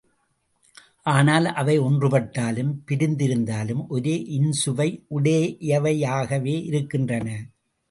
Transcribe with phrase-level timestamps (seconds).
[1.05, 4.89] ஆனால் அவை ஒன்றுபட்டாலும் பிரிந்திருந்தாலும் ஒரே இன்சுவை
[5.15, 7.27] உடையவையாகவே இருக்கின்றன.